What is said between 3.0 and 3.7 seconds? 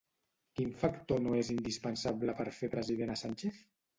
a Sánchez?